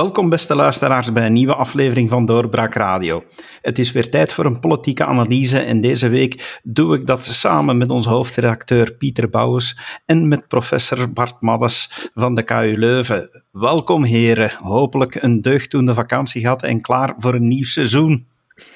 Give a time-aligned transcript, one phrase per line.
[0.00, 3.24] Welkom beste luisteraars bij een nieuwe aflevering van Doorbraak Radio.
[3.62, 7.78] Het is weer tijd voor een politieke analyse en deze week doe ik dat samen
[7.78, 13.42] met onze hoofdredacteur Pieter Bouwens en met professor Bart Maddes van de KU Leuven.
[13.52, 18.26] Welkom heren, hopelijk een deugddoende vakantie gehad en klaar voor een nieuw seizoen.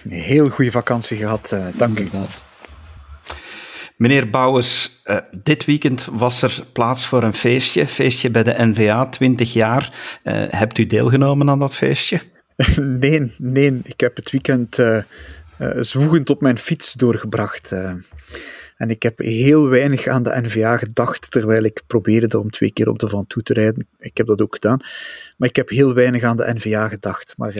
[0.05, 2.09] Een heel goede vakantie gehad, uh, dank u.
[3.97, 9.07] Meneer Bouwens, uh, dit weekend was er plaats voor een feestje, feestje bij de NVA,
[9.07, 10.01] 20 jaar.
[10.25, 12.21] Uh, hebt u deelgenomen aan dat feestje?
[13.01, 14.99] nee, nee, ik heb het weekend uh,
[15.81, 17.73] zwoegend op mijn fiets doorgebracht.
[18.77, 22.89] en ik heb heel weinig aan de NVA gedacht, terwijl ik probeerde om twee keer
[22.89, 23.87] op de Van Toe te rijden.
[23.99, 24.81] Ik heb dat ook gedaan.
[25.37, 27.35] Maar ik heb heel weinig aan de NVA gedacht.
[27.37, 27.55] Maar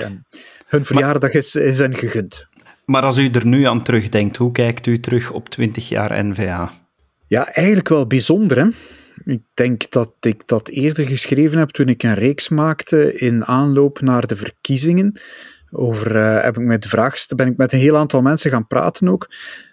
[0.67, 2.47] hun verjaardag is, is hen gegund.
[2.85, 6.71] Maar als u er nu aan terugdenkt, hoe kijkt u terug op 20 jaar NVA?
[7.27, 8.59] Ja, eigenlijk wel bijzonder.
[8.59, 8.69] Hè?
[9.33, 14.01] Ik denk dat ik dat eerder geschreven heb toen ik een reeks maakte in aanloop
[14.01, 15.21] naar de verkiezingen.
[15.71, 19.09] Over, uh, heb ik met de ben ik met een heel aantal mensen gaan praten
[19.09, 19.29] ook.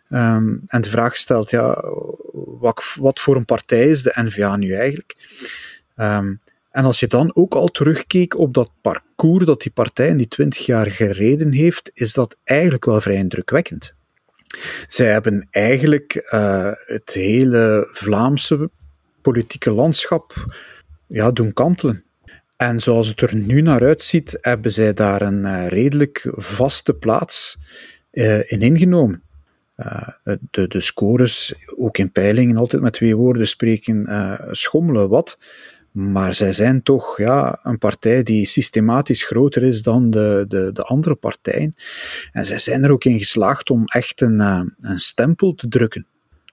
[0.09, 1.83] Um, en de vraag gesteld, ja,
[2.33, 5.15] wat, wat, voor een partij is de NVA nu eigenlijk?
[5.95, 6.41] Um,
[6.71, 10.27] en als je dan ook al terugkeek op dat parcours dat die partij in die
[10.27, 13.95] twintig jaar gereden heeft, is dat eigenlijk wel vrij indrukwekkend.
[14.87, 18.69] Zij hebben eigenlijk uh, het hele Vlaamse
[19.21, 20.55] politieke landschap
[21.07, 22.03] ja, doen kantelen.
[22.57, 27.57] En zoals het er nu naar uitziet, hebben zij daar een uh, redelijk vaste plaats
[28.11, 29.23] uh, in ingenomen.
[30.51, 34.07] de, de scores, ook in peilingen, altijd met twee woorden spreken,
[34.51, 35.37] schommelen wat.
[35.91, 40.83] Maar zij zijn toch ja, een partij die systematisch groter is dan de, de, de
[40.83, 41.75] andere partijen.
[42.31, 46.05] En zij zijn er ook in geslaagd om echt een, eh, een stempel te drukken.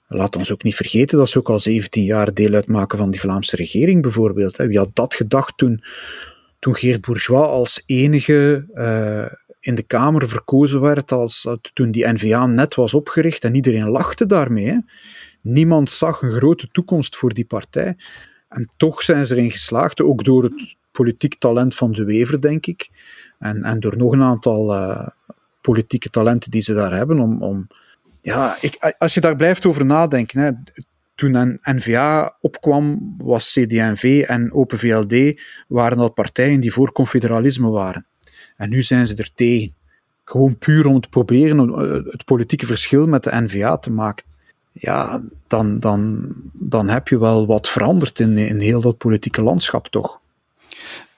[0.08, 3.20] Laat ons ook niet vergeten dat ze ook al 17 jaar deel uitmaken van die
[3.20, 4.56] Vlaamse regering, bijvoorbeeld.
[4.56, 5.82] Wie had dat gedacht toen,
[6.58, 9.26] toen Geert Bourgeois als enige uh,
[9.60, 14.26] in de Kamer verkozen werd, als, toen die NVA net was opgericht en iedereen lachte
[14.26, 14.84] daarmee.
[15.40, 17.96] Niemand zag een grote toekomst voor die partij.
[18.48, 22.66] En toch zijn ze erin geslaagd, ook door het politiek talent van De Wever, denk
[22.66, 22.90] ik.
[23.38, 25.08] En, en door nog een aantal uh,
[25.60, 27.18] politieke talenten die ze daar hebben.
[27.18, 27.66] Om, om,
[28.20, 30.40] ja, ik, als je daar blijft over nadenken.
[30.40, 30.50] Hè,
[31.14, 38.06] toen N-VA opkwam, was CD&V en Open VLD waren al partijen die voor confederalisme waren.
[38.56, 39.76] En nu zijn ze er tegen.
[40.24, 44.27] Gewoon puur om te proberen eh, het politieke verschil met de NVA te maken
[44.78, 49.86] ja, dan, dan, dan heb je wel wat veranderd in, in heel dat politieke landschap,
[49.86, 50.20] toch?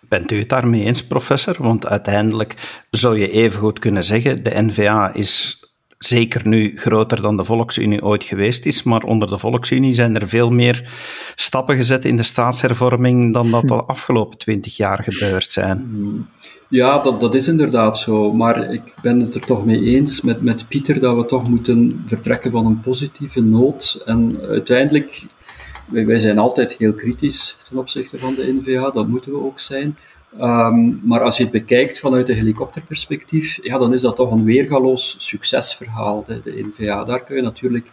[0.00, 1.56] Bent u het daarmee eens, professor?
[1.58, 5.59] Want uiteindelijk zou je even goed kunnen zeggen: de NVA is
[6.04, 10.28] zeker nu groter dan de Volksunie ooit geweest is, maar onder de Volksunie zijn er
[10.28, 10.90] veel meer
[11.34, 15.78] stappen gezet in de staatshervorming dan dat de afgelopen twintig jaar gebeurd zijn.
[15.78, 16.28] Hmm.
[16.68, 18.32] Ja, dat, dat is inderdaad zo.
[18.32, 22.02] Maar ik ben het er toch mee eens met, met Pieter dat we toch moeten
[22.06, 24.02] vertrekken van een positieve noot.
[24.04, 25.26] En uiteindelijk,
[25.86, 29.60] wij, wij zijn altijd heel kritisch ten opzichte van de NVA, dat moeten we ook
[29.60, 29.96] zijn.
[30.40, 34.44] Um, maar als je het bekijkt vanuit een helikopterperspectief, ja, dan is dat toch een
[34.44, 37.04] weergaloos succesverhaal, de, de NVA.
[37.04, 37.90] Daar kun je natuurlijk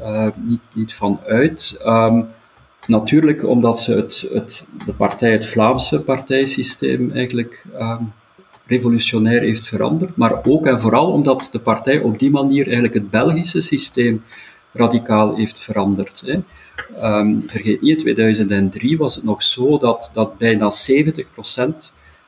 [0.00, 1.80] uh, niet, niet van uit.
[1.86, 2.28] Um,
[2.88, 8.12] Natuurlijk omdat ze het, het, de partij, het Vlaamse partijsysteem eigenlijk um,
[8.66, 13.10] revolutionair heeft veranderd, maar ook en vooral omdat de partij op die manier eigenlijk het
[13.10, 14.24] Belgische systeem
[14.78, 16.22] radicaal heeft veranderd.
[16.26, 16.40] Hè.
[17.18, 20.74] Um, vergeet niet, in 2003 was het nog zo dat, dat bijna 70%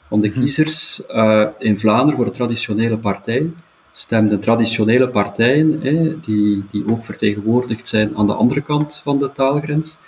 [0.09, 0.41] van de mhm.
[0.41, 3.51] kiezers uh, in Vlaanderen voor de traditionele partij
[3.93, 9.33] stemden traditionele partijen, hè, die, die ook vertegenwoordigd zijn aan de andere kant van de
[9.33, 9.99] taalgrens.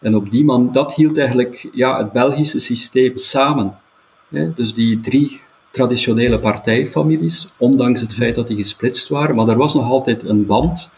[0.00, 3.78] En op die man, dat hield eigenlijk ja, het Belgische systeem samen.
[4.54, 5.40] Dus die drie
[5.70, 10.46] traditionele partijfamilies, ondanks het feit dat die gesplitst waren, maar er was nog altijd een
[10.46, 10.92] band.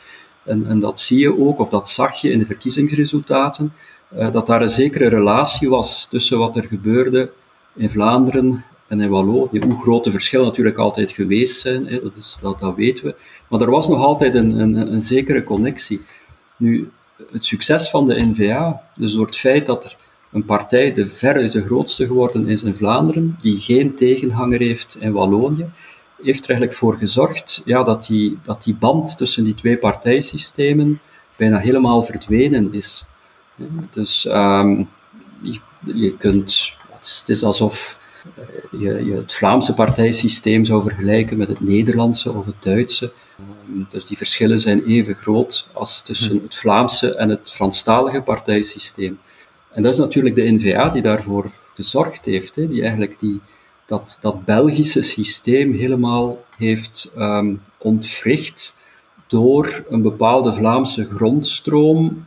[0.44, 3.73] En, en dat zie je ook, of dat zag je in de verkiezingsresultaten,
[4.17, 7.33] uh, dat daar een zekere relatie was tussen wat er gebeurde
[7.75, 9.61] in Vlaanderen en in Wallonië.
[9.61, 13.15] Hoe grote verschillen natuurlijk altijd geweest zijn, hè, dat, is, dat, dat weten we.
[13.49, 16.00] Maar er was nog altijd een, een, een zekere connectie.
[16.56, 16.91] Nu,
[17.33, 19.97] het succes van de NVA, dus door het feit dat er
[20.33, 25.12] een partij de veruit de grootste geworden is in Vlaanderen, die geen tegenhanger heeft in
[25.12, 25.67] Wallonië,
[26.23, 31.01] heeft er eigenlijk voor gezorgd ja, dat, die, dat die band tussen die twee partijsystemen
[31.37, 33.05] bijna helemaal verdwenen is.
[33.93, 34.89] Dus um,
[35.83, 38.01] je, kunt, het is alsof
[38.71, 43.13] je, je het Vlaamse partijsysteem zou vergelijken met het Nederlandse of het Duitse.
[43.39, 49.19] Ehm, dus die verschillen zijn even groot als tussen het Vlaamse en het Franstalige partijsysteem.
[49.73, 53.41] En dat is natuurlijk de NVA die daarvoor gezorgd heeft, die eigenlijk die,
[53.93, 58.79] dat, dat Belgische systeem helemaal heeft um, ontwricht
[59.27, 62.25] door een bepaalde Vlaamse grondstroom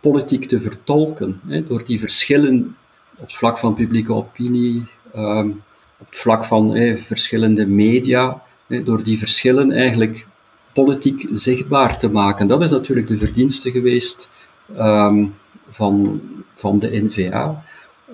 [0.00, 1.40] politiek te vertolken.
[1.46, 2.76] Hè, door die verschillen
[3.16, 4.86] op vlak van publieke opinie,
[5.16, 5.62] um,
[5.98, 8.42] op het vlak van verschillende media,
[8.84, 10.26] door die verschillen eigenlijk
[10.72, 12.46] politiek zichtbaar te maken.
[12.46, 14.30] Dat is natuurlijk de verdienste geweest
[14.78, 15.34] um,
[15.70, 16.20] van,
[16.54, 17.64] van de NVA.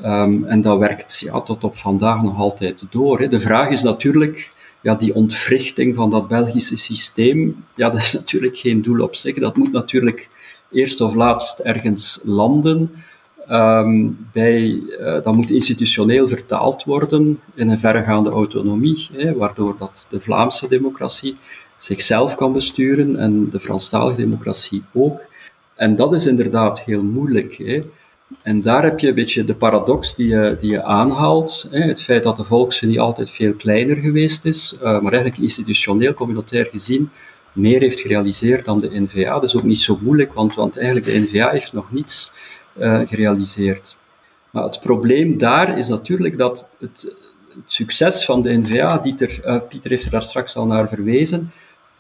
[0.03, 3.21] Um, en dat werkt ja, tot op vandaag nog altijd door.
[3.21, 3.29] Hè.
[3.29, 8.57] De vraag is natuurlijk, ja, die ontwrichting van dat Belgische systeem, ja, dat is natuurlijk
[8.57, 9.39] geen doel op zich.
[9.39, 10.29] Dat moet natuurlijk
[10.71, 12.91] eerst of laatst ergens landen.
[13.51, 20.07] Um, bij, uh, dat moet institutioneel vertaald worden in een verregaande autonomie, hè, waardoor dat
[20.11, 21.37] de Vlaamse democratie
[21.79, 25.21] zichzelf kan besturen en de Franstalige democratie ook.
[25.75, 27.55] En dat is inderdaad heel moeilijk.
[27.55, 27.81] Hè.
[28.43, 31.69] En daar heb je een beetje de paradox die je, die je aanhaalt.
[31.71, 31.81] Hè.
[31.81, 36.67] Het feit dat de Volksunie altijd veel kleiner geweest is, uh, maar eigenlijk institutioneel, communautair
[36.67, 37.11] gezien,
[37.53, 39.33] meer heeft gerealiseerd dan de NVA.
[39.33, 42.33] Dat is ook niet zo moeilijk, want, want eigenlijk de NVA heeft nog niets
[42.79, 43.97] uh, gerealiseerd.
[44.51, 47.15] Maar het probleem daar is natuurlijk dat het,
[47.49, 51.53] het succes van de NVA, Dieter, uh, Pieter heeft daar straks al naar verwezen,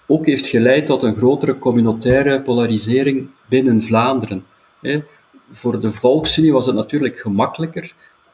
[0.06, 4.44] ook heeft geleid tot een grotere communautaire polarisering binnen Vlaanderen.
[5.50, 7.92] Voor de Volksunie was het natuurlijk gemakkelijker,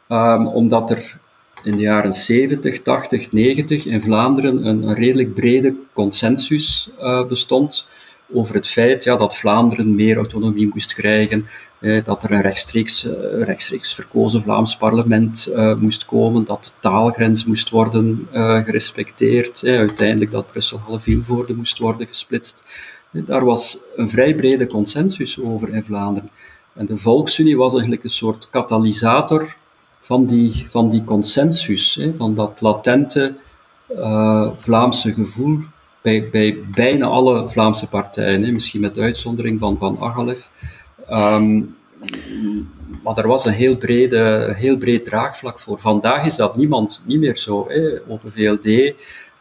[0.08, 1.18] um, omdat er
[1.64, 7.88] in de jaren 70, 80, 90 in Vlaanderen een, redelijk brede consensus uh, bestond
[8.32, 11.46] over het feit ja, dat Vlaanderen meer autonomie moest krijgen,
[11.80, 15.48] eh, dat er een rechtstreeks, uh, rechtstreeks verkozen Vlaams parlement
[15.80, 18.28] moest komen, dat de taalgrens moest worden
[18.64, 22.64] gerespecteerd, uiteindelijk dat Brussel-Halle-Vilvoorde moest worden gesplitst.
[23.10, 26.30] daar was een vrij brede consensus over in Vlaanderen.
[26.74, 29.56] En de Volksunie was eigenlijk een soort katalysator
[30.00, 33.34] van die, van die consensus, hè, van dat latente
[34.56, 35.58] Vlaamse gevoel
[36.02, 40.50] bij, bij bijna alle Vlaamse partijen, hè, misschien met uitzondering van Van Agalef.
[41.10, 41.76] Um,
[43.02, 45.78] maar er was een heel, brede, heel breed draagvlak voor.
[45.78, 47.68] Vandaag is dat niemand, niet meer zo.
[47.68, 47.98] Hè.
[48.08, 48.94] Open VLD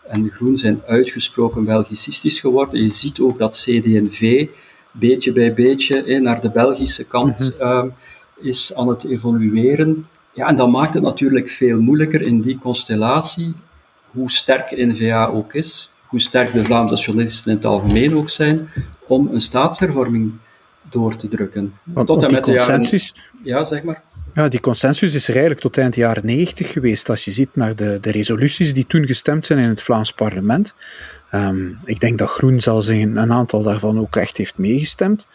[0.08, 2.82] en Groen zijn uitgesproken Belgicistisch geworden.
[2.82, 4.50] Je ziet ook dat CD&V
[4.92, 7.94] beetje bij beetje naar de Belgische kant mm um,
[8.42, 10.08] is aan het evolueren.
[10.34, 13.54] Ja, en dat maakt het natuurlijk veel moeilijker in die constellatie,
[14.12, 18.70] hoe sterk N-VA ook is, hoe sterk de Vlaamse nationalisten in het algemeen ook zijn,
[19.08, 20.32] om een staatshervorming
[20.90, 21.74] door te drukken.
[21.84, 24.04] Want, tot en met die consensus, ja, zeg maar.
[24.40, 27.10] Ja, die consensus is er eigenlijk tot eind jaren 90 geweest.
[27.10, 30.76] Als je ziet naar de, de resoluties die toen gestemd zijn in het Vlaams parlement.
[31.32, 35.28] Um, ik denk dat Groen zelfs een, een aantal daarvan ook echt heeft meegestemd.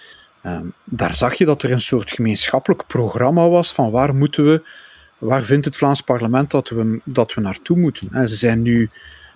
[0.47, 4.63] Um, daar zag je dat er een soort gemeenschappelijk programma was van waar moeten we,
[5.19, 8.09] waar vindt het Vlaams parlement dat we, dat we naartoe moeten.
[8.11, 8.91] En ze zijn nu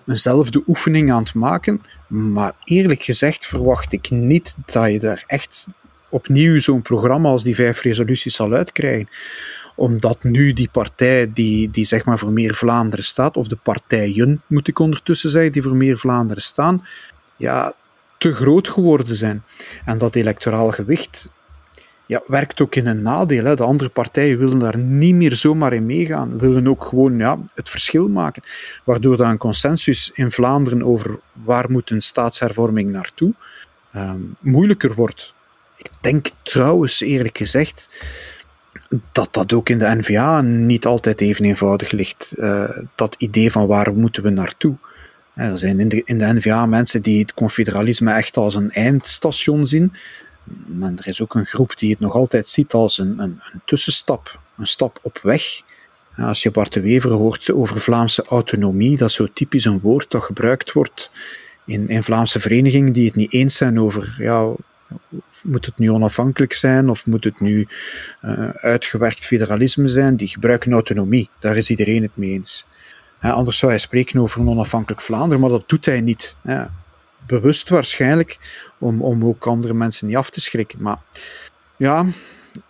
[0.06, 5.66] eenzelfde oefening aan het maken, maar eerlijk gezegd verwacht ik niet dat je daar echt
[6.08, 9.08] opnieuw zo'n programma als die vijf resoluties zal uitkrijgen
[9.78, 14.42] omdat nu die partij die, die zeg maar voor meer Vlaanderen staat, of de partijen
[14.46, 16.86] moet ik ondertussen zeggen, die voor meer Vlaanderen staan,
[17.36, 17.74] ja,
[18.18, 19.42] te groot geworden zijn.
[19.84, 21.30] En dat electoraal gewicht
[22.06, 23.44] ja, werkt ook in een nadeel.
[23.44, 23.56] Hè.
[23.56, 27.70] De andere partijen willen daar niet meer zomaar in meegaan, willen ook gewoon ja, het
[27.70, 28.42] verschil maken.
[28.84, 33.34] Waardoor dan een consensus in Vlaanderen over waar moet een staatshervorming naartoe
[33.96, 35.34] um, moeilijker wordt.
[35.76, 37.88] Ik denk trouwens, eerlijk gezegd,
[39.12, 42.34] dat dat ook in de NVA niet altijd even eenvoudig ligt.
[42.36, 44.76] Uh, dat idee van waar moeten we naartoe.
[45.34, 49.66] er zijn in de, in de NVA mensen die het confederalisme echt als een eindstation
[49.66, 49.92] zien.
[50.80, 53.60] En er is ook een groep die het nog altijd ziet als een, een, een
[53.64, 55.42] tussenstap, een stap op weg.
[56.16, 60.10] Als je Bart de Wever hoort over Vlaamse autonomie, dat is zo typisch een woord
[60.10, 61.10] dat gebruikt wordt
[61.68, 64.54] in, in Vlaamse verenigingen die het niet eens zijn over ja,
[65.42, 67.68] moet het nu onafhankelijk zijn of moet het nu
[68.22, 70.16] uh, uitgewerkt federalisme zijn?
[70.16, 71.30] Die gebruiken autonomie.
[71.38, 72.66] Daar is iedereen het mee eens.
[73.20, 76.36] anders zou hij spreken over een onafhankelijk Vlaanderen, maar dat doet hij niet.
[77.26, 78.38] bewust waarschijnlijk,
[78.78, 80.82] om, om ook andere mensen niet af te schrikken.
[80.82, 80.98] Maar
[81.76, 82.06] ja,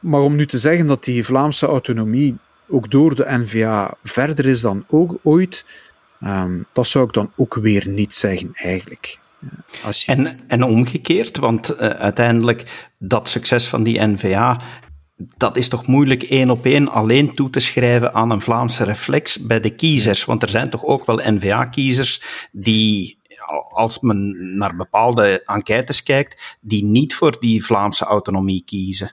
[0.01, 2.37] maar om nu te zeggen dat die Vlaamse autonomie
[2.69, 5.65] ook door de NVA verder is dan ook ooit,
[6.21, 9.19] um, dat zou ik dan ook weer niet zeggen eigenlijk.
[10.07, 14.61] En, en omgekeerd, want uh, uiteindelijk dat succes van die NVA,
[15.37, 19.47] dat is toch moeilijk één op één alleen toe te schrijven aan een Vlaamse reflex
[19.47, 20.25] bij de kiezers.
[20.25, 23.18] Want er zijn toch ook wel NVA-kiezers die,
[23.68, 29.12] als men naar bepaalde enquêtes kijkt, die niet voor die Vlaamse autonomie kiezen.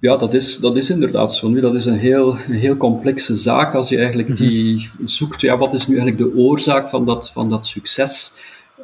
[0.00, 1.48] Ja, dat is, dat is inderdaad zo.
[1.48, 4.38] Nu, dat is een heel, een heel complexe zaak als je eigenlijk mhm.
[4.38, 8.32] die zoekt, ja, wat is nu eigenlijk de oorzaak van dat, van dat succes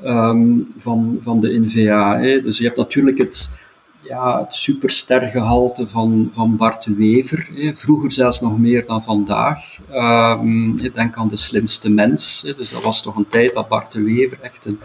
[0.05, 2.19] um, van, van de NVA.
[2.19, 2.41] Hè?
[2.41, 3.51] Dus je hebt natuurlijk het,
[4.01, 7.49] ja, het superstergehalte van, van Bart Wever.
[7.55, 7.75] Hè?
[7.75, 9.79] Vroeger zelfs nog meer dan vandaag.
[10.83, 12.43] Ik denk aan de slimste mens.
[12.47, 12.55] Hè?
[12.55, 14.79] Dus dat was toch een tijd dat Bart Wever echt een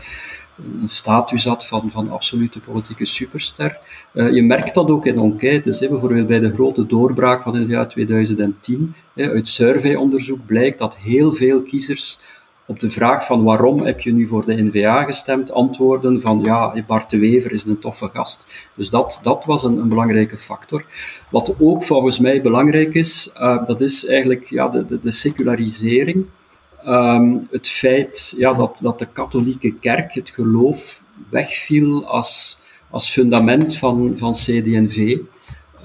[0.81, 3.77] een status had van, van absolute politieke superster.
[4.13, 7.87] Uh, je merkt dat ook in enquêtes, hè, bijvoorbeeld bij de grote doorbraak van jaar
[7.87, 8.95] 2010.
[9.13, 12.19] Hè, uit surveyonderzoek blijkt dat heel veel kiezers
[12.71, 16.83] op de vraag van waarom heb je nu voor de NVA gestemd, antwoorden van ja,
[16.87, 18.51] Bart de Wever is een toffe gast.
[18.75, 20.85] Dus dat, dat was een, een belangrijke factor.
[21.29, 26.25] Wat ook volgens mij belangrijk is, uh, dat is eigenlijk ja, de, de, de secularisering.
[26.87, 33.77] Um, het feit ja, dat, dat de katholieke kerk, het geloof, wegviel als, als fundament
[33.77, 35.19] van, van CD&V.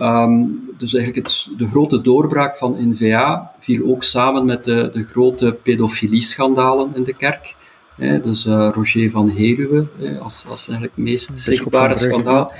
[0.00, 0.44] Um, ehm,
[0.78, 5.56] dus eigenlijk het, de grote doorbraak van NVA viel ook samen met de, de grote
[5.62, 7.54] pedofilie-schandalen in de kerk.
[7.96, 9.86] dus uh, Roger van Heruwe
[10.20, 12.52] als, als eigenlijk meest zichtbare schandaal.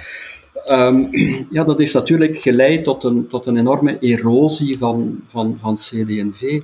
[0.69, 1.09] Um,
[1.50, 6.62] ja, dat heeft natuurlijk geleid tot een, tot een enorme erosie van, van, van CD&V.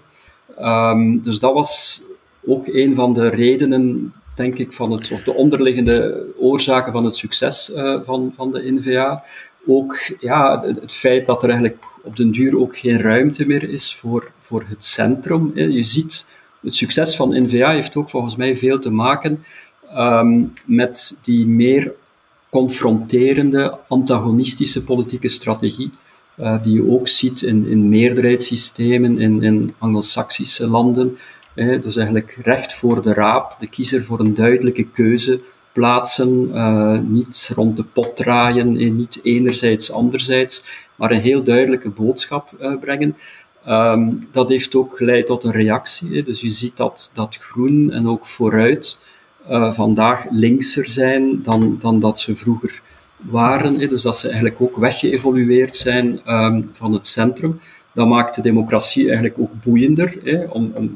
[0.60, 2.02] Um, dus dat was
[2.46, 7.16] ook een van de redenen, denk ik, van het, of de onderliggende oorzaken van het
[7.16, 9.24] succes uh, van, van de NVA.
[9.66, 13.94] Ook ja, het feit dat er eigenlijk op den duur ook geen ruimte meer is
[13.94, 15.52] voor, voor het centrum.
[15.54, 16.26] Je ziet,
[16.60, 19.44] het succes van NVA heeft ook volgens mij veel te maken
[19.96, 21.92] um, met die meer
[22.50, 25.90] confronterende, antagonistische politieke strategie
[26.36, 31.18] uh, die je ook ziet in, in meerderheidssystemen in, in Anglo-Saxische landen.
[31.54, 35.40] dus eigenlijk recht voor de raap, de kiezer voor een duidelijke keuze
[35.72, 40.64] plaatsen, uh, niet rond de pot draaien, eh, niet enerzijds, anderzijds,
[40.96, 43.16] maar een heel duidelijke boodschap uh, brengen.
[43.68, 46.22] Um, dat heeft ook geleid tot een reactie.
[46.22, 48.98] Dus je ziet dat, dat groen en ook vooruit
[49.70, 52.82] vandaag linkser zijn dan, dan dat ze vroeger
[53.16, 57.60] waren, dus dat ze eigenlijk ook weggeëvolueerd zijn um, van het centrum.
[57.94, 60.18] Dat maakt de democratie eigenlijk ook boeiender,
[60.50, 60.90] om, om,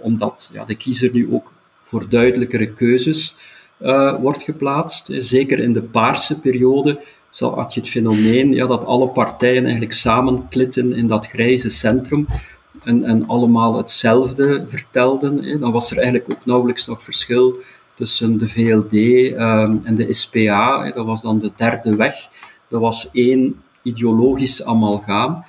[0.00, 1.52] omdat ja, de kiezer nu ook
[1.82, 3.36] voor duidelijkere keuzes
[3.82, 5.08] uh, wordt geplaatst.
[5.12, 7.00] Zeker in de paarse periode
[7.38, 12.26] had je het fenomeen ja, dat alle partijen eigenlijk samenklitten in dat grijze centrum
[12.84, 15.60] en, en allemaal hetzelfde vertelden.
[15.60, 17.58] Dan was er eigenlijk ook nauwelijks nog verschil
[17.94, 20.90] tussen de VLD ehm, en de SPA.
[20.92, 22.28] Dat was dan de derde weg.
[22.68, 25.44] Dat was één ideologisch amalgaam.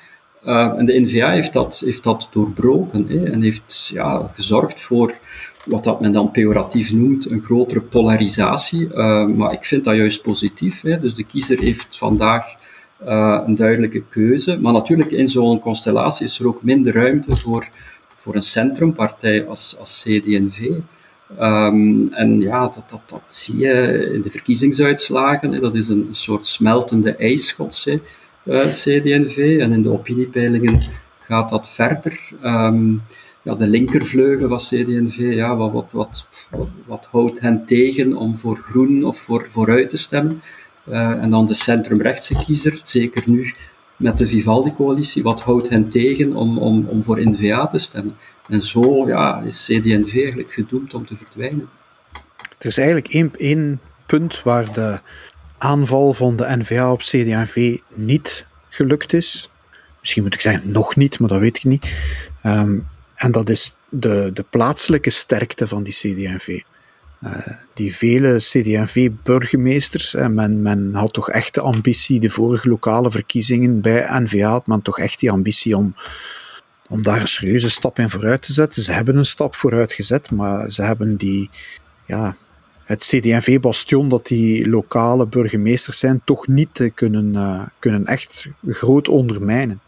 [0.45, 5.13] Uh, en de NVA heeft dat, heeft dat doorbroken hè, en heeft ja, gezorgd voor
[5.65, 8.87] wat dat men dan pejoratief noemt, een grotere polarisatie.
[8.87, 10.81] Uh, maar ik vind dat juist positief.
[10.81, 10.99] Hè.
[10.99, 12.45] Dus de kiezer heeft vandaag
[13.05, 14.57] uh, een duidelijke keuze.
[14.61, 17.69] Maar natuurlijk, in zo'n constellatie is er ook minder ruimte voor,
[18.15, 20.69] voor een centrumpartij als, als CD&V.
[21.39, 25.61] Um, en ja, dat, dat, dat zie je in de verkiezingsuitslagen.
[25.61, 27.99] Dat is een soort smeltende ijsschots, hè,
[28.43, 29.57] uh, CD&V.
[29.59, 30.81] En in de opiniepeilingen
[31.19, 32.19] gaat dat verder.
[32.43, 33.01] Um,
[33.43, 36.27] ja, de linkervleugel van CD&V, ja, wat, wat, wat,
[36.85, 40.41] wat, houdt hen tegen om voor groen of voor vooruit te stemmen?
[40.89, 43.53] Uh, en dan de centrumrechtse kiezer, zeker nu
[43.95, 48.15] met de Vivaldi-coalitie, wat houdt hen tegen om, om, om voor NVA te stemmen?
[48.47, 51.69] En zo ja, is CD&V eigenlijk gedoemd om te verdwijnen.
[52.57, 54.99] Er is eigenlijk één, één punt waar de
[55.57, 59.49] aanval van de NVA op CD&V niet gelukt is.
[59.99, 61.93] Misschien moet ik zeggen nog niet, maar dat weet ik niet.
[62.41, 62.77] Ehm,
[63.21, 66.59] en dat is de, de plaatselijke sterkte van die CD&V.
[67.23, 67.37] Uh,
[67.73, 74.19] die vele CD&V-burgemeesters, men, men had toch echt de ambitie, de vorige lokale verkiezingen bij
[74.19, 75.95] NVA had men toch echt die ambitie om
[76.91, 78.83] om daar een serieuze stap in vooruit te zetten.
[78.83, 81.49] Ze hebben een stap vooruit gezet, maar ze hebben die,
[82.05, 82.35] ja,
[82.83, 89.81] het CD&V-bastion dat die lokale burgemeesters zijn, toch niet kunnen, uh, kunnen echt groot ondermijnen.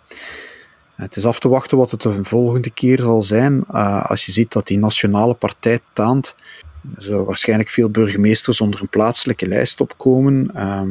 [1.04, 3.64] Het is af te wachten wat het de volgende keer zal zijn.
[3.72, 6.36] Uh, als je ziet dat die nationale partij taant,
[6.98, 10.52] zullen waarschijnlijk veel burgemeesters onder een plaatselijke lijst opkomen.
[10.56, 10.82] Uh,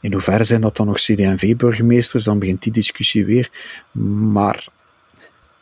[0.00, 2.24] in hoeverre zijn dat dan nog CD&V-burgemeesters?
[2.24, 3.50] Dan begint die discussie weer.
[4.32, 4.66] Maar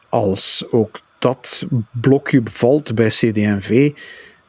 [0.09, 3.93] als ook dat blokje bevalt bij CD&V,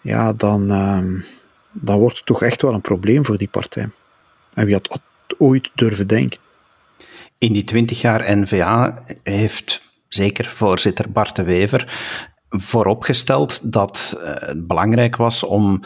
[0.01, 1.23] ja, dan, uh,
[1.71, 3.89] dan wordt het toch echt wel een probleem voor die partij.
[4.53, 4.99] En wie had
[5.37, 6.39] ooit durven denken?
[7.41, 11.93] In die twintig jaar NVA heeft zeker voorzitter Bart de Wever
[12.49, 15.83] vooropgesteld dat uh, het belangrijk was om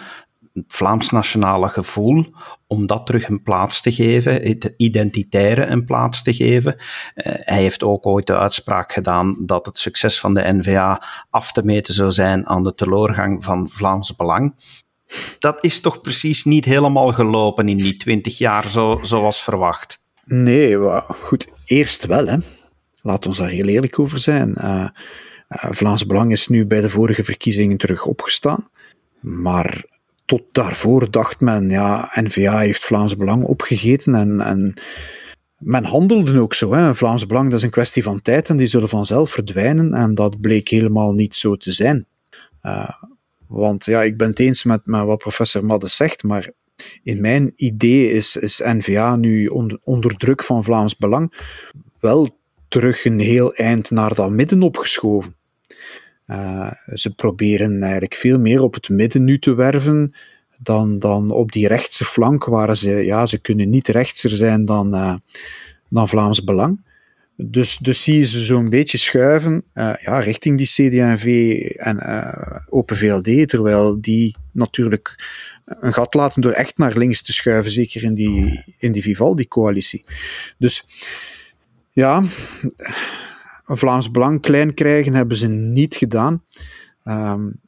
[0.68, 2.26] Vlaams nationale gevoel,
[2.68, 6.76] om dat terug een plaats te geven, het identitaire een plaats te geven.
[7.14, 11.52] Eh, hij heeft ook ooit de uitspraak gedaan dat het succes van de NVA af
[11.52, 14.56] te meten zou zijn aan de teleurgang van Vlaams Belang.
[15.40, 20.04] Dat is toch precies niet helemaal gelopen in die twintig jaar zo, zoals verwacht?
[20.26, 20.78] Nee,
[21.08, 22.38] goed, eerst wel, hè.
[23.02, 24.54] Laat ons daar heel eerlijk over zijn.
[24.58, 24.88] Uh,
[25.50, 28.70] Vlaams Belang is nu bij de vorige verkiezingen terug opgestaan.
[29.20, 29.86] Maar
[30.26, 34.74] tot daarvoor dacht men, ja, NVA heeft Vlaams Belang opgegeten en, en
[35.58, 36.74] men handelde ook zo.
[36.74, 36.96] Hè.
[36.96, 40.42] Vlaams Belang, dat is een kwestie van tijd en die zullen vanzelf verdwijnen en dat
[40.42, 42.06] bleek helemaal niet zo te zijn.
[42.62, 42.90] Uh,
[43.48, 46.50] want ja, ik ben het eens met, met wat professor Madde zegt, maar
[47.04, 49.48] in mijn idee is, is NVA nu
[49.84, 51.34] onder, druk van Vlaams Belang
[52.00, 55.36] wel terug een heel eind naar dat midden opgeschoven.
[56.28, 60.16] Uh, ze proberen eigenlijk veel meer op het midden nu te werven
[60.58, 64.96] dan, dan op die rechtse flank, waar ze, ja, ze kunnen niet rechtser zijn dan,
[64.96, 65.16] uh,
[65.90, 66.84] dan Vlaams Belang.
[67.38, 71.26] Dus, dus zie je ze zo'n beetje schuiven uh, ja, richting die CD&V
[71.76, 72.00] en
[72.70, 75.16] Open VLD, terwijl die natuurlijk
[75.66, 80.06] een gat laten door echt naar links te schuiven, zeker in die, in die Vivaldi-coalitie.
[80.58, 80.86] Dus
[81.92, 82.24] ja,
[83.66, 86.44] Vlaams Belang klein krijgen hebben ze niet gedaan.
[87.04, 87.62] Um,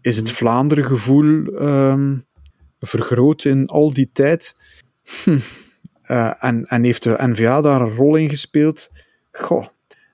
[0.00, 2.26] is het Vlaanderen gevoel um,
[2.80, 4.54] vergroot in al die tijd?
[5.24, 5.38] Hm.
[6.06, 8.90] Uh, en, en heeft de NVA daar een rol in gespeeld?
[9.32, 9.66] Goh,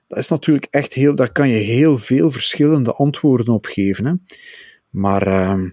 [0.07, 4.05] dat is natuurlijk echt heel, daar kan je heel veel verschillende antwoorden op geven.
[4.05, 4.13] Hè?
[4.89, 5.63] Maar uh,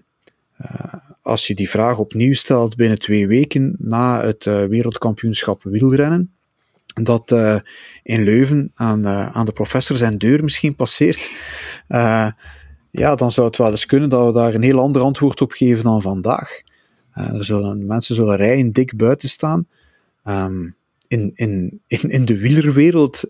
[0.61, 0.93] uh,
[1.29, 6.33] als je die vraag opnieuw stelt binnen twee weken na het uh, wereldkampioenschap wielrennen,
[7.01, 7.59] dat uh,
[8.03, 11.29] in Leuven aan, uh, aan de professor zijn deur misschien passeert,
[12.91, 15.51] ja, dan zou het wel eens kunnen dat we daar een heel ander antwoord op
[15.51, 16.61] geven dan vandaag.
[17.39, 19.67] zullen, mensen zullen rijen dik buiten staan.
[20.23, 20.77] Um,
[21.09, 23.23] in, in, in, in de wielerwereld,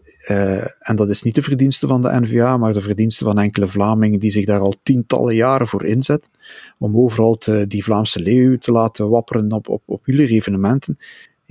[0.79, 4.19] en dat is niet de verdienste van de NVA, maar de verdienste van enkele Vlamingen
[4.19, 6.31] die zich daar al tientallen jaren voor inzetten,
[6.77, 10.97] om overal te, die Vlaamse leeuw te laten wapperen op, op, op wielerevenementen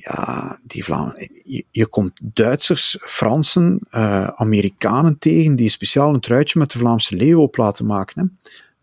[0.05, 1.29] ja, die Vlamingen.
[1.45, 7.17] Je, je, komt Duitsers, Fransen, uh, Amerikanen tegen die speciaal een truitje met de Vlaamse
[7.17, 8.38] leeuw op laten maken.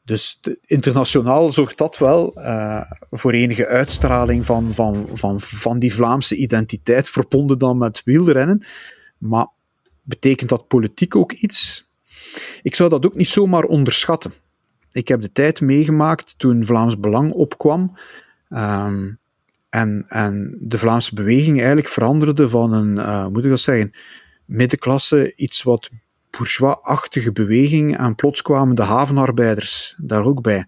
[0.06, 6.36] Dus internationaal zorgt dat wel uh, voor enige uitstraling van, van, van, van die Vlaamse
[6.36, 8.66] identiteit, verbonden dan met wielrennen.
[9.18, 9.48] Maar
[10.02, 11.88] betekent dat politiek ook iets?
[12.62, 14.34] Ik zou dat ook niet zomaar onderschatten.
[14.92, 17.98] Ik heb de tijd meegemaakt toen Vlaams Belang opkwam.
[18.50, 19.20] Um,
[19.70, 23.92] en, en de Vlaamse beweging eigenlijk veranderde van een, uh, moet ik dat zeggen,
[24.46, 25.90] middenklasse, iets wat
[26.38, 27.98] bourgeois-achtige beweging.
[27.98, 30.68] En plots kwamen de havenarbeiders daar ook bij.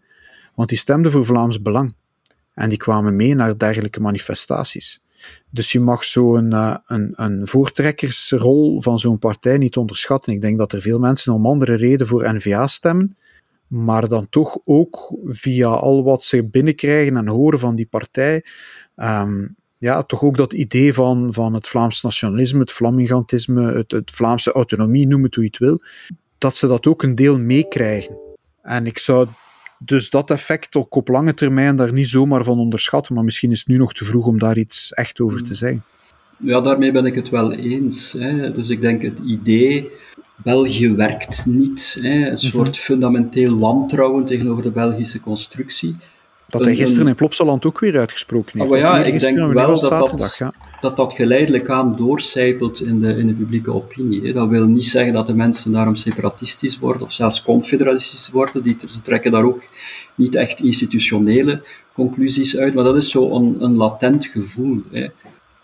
[0.56, 1.95] Want die stemden voor Vlaams Belang.
[2.53, 5.03] En die kwamen mee naar dergelijke manifestaties.
[5.49, 10.34] Dus je mag zo'n uh, een, een voortrekkersrol van zo'n partij niet onderschatten.
[10.34, 13.17] Ik denk dat er veel mensen om andere reden voor NVA stemmen,
[13.67, 18.45] maar dan toch ook via al wat ze binnenkrijgen en horen van die partij,
[18.95, 24.12] um, ja, toch ook dat idee van, van het Vlaams nationalisme, het Flamingantisme, het, het
[24.12, 25.82] Vlaamse autonomie, noem het hoe je het wil,
[26.38, 28.18] dat ze dat ook een deel meekrijgen.
[28.62, 29.28] En ik zou
[29.80, 33.60] dus dat effect ook op lange termijn daar niet zomaar van onderschatten, maar misschien is
[33.60, 35.84] het nu nog te vroeg om daar iets echt over te zeggen.
[36.38, 38.12] Ja, daarmee ben ik het wel eens.
[38.13, 38.52] Hè.
[38.52, 39.92] Dus ik denk het idee,
[40.36, 42.10] België werkt niet, hè.
[42.10, 42.36] een mhm.
[42.36, 45.96] soort fundamenteel wantrouwen tegenover de Belgische constructie
[46.48, 48.72] dat hij gisteren in Plopsaland ook weer uitgesproken heeft.
[48.72, 53.28] Oh, ja, ik denk wel dat dat, dat dat geleidelijk aan doorcijpelt in de, in
[53.28, 54.34] de publieke opinie.
[54.34, 58.64] Dat wil niet zeggen dat de mensen daarom separatistisch worden of zelfs confederatistisch worden.
[58.64, 59.64] Die, ze trekken daar ook
[60.16, 64.82] niet echt institutionele conclusies uit, maar dat is zo een, een latent gevoel.
[64.92, 65.08] Hè.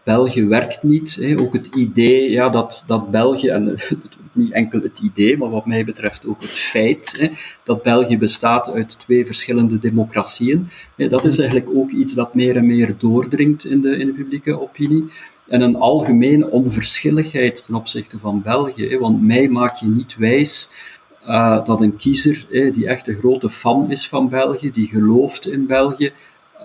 [0.03, 1.15] België werkt niet.
[1.15, 1.39] Hè.
[1.39, 3.77] Ook het idee ja, dat, dat België, en
[4.31, 7.27] niet enkel het idee, maar wat mij betreft ook het feit hè,
[7.63, 10.69] dat België bestaat uit twee verschillende democratieën.
[10.95, 14.13] Hè, dat is eigenlijk ook iets dat meer en meer doordringt in de, in de
[14.13, 15.05] publieke opinie.
[15.47, 18.97] En een algemene onverschilligheid ten opzichte van België.
[18.97, 20.71] Want mij maak je niet wijs
[21.27, 25.65] uh, dat een kiezer die echt een grote fan is van België, die gelooft in
[25.65, 26.11] België,